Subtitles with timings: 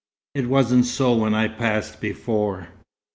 [0.33, 2.69] "It wasn't so when I passed before."